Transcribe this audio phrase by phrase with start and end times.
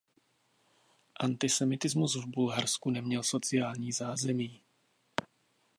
[1.19, 4.61] Antisemitismus v Bulharsku neměl sociální zázemí.